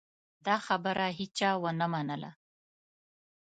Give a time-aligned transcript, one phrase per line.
[0.45, 2.31] دا خبره هېچا ونه منله.